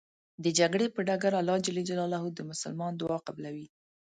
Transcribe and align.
د 0.43 0.45
جګړې 0.59 0.87
په 0.95 0.99
ډګر 1.07 1.33
الله 1.39 1.57
ج 1.65 1.67
د 2.35 2.39
مسلمان 2.51 2.91
دعا 2.95 3.17
قبلوی. 3.27 3.67